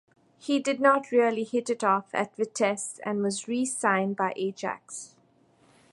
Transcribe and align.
He 0.39 0.57
did 0.57 0.79
not 0.79 1.11
really 1.11 1.43
hit 1.43 1.69
it 1.69 1.83
off 1.83 2.07
at 2.15 2.35
Vitesse 2.35 2.99
and 3.05 3.21
was 3.21 3.47
re-signed 3.47 4.15
by 4.15 4.33
Ajax. 4.35 5.15